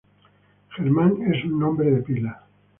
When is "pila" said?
2.01-2.43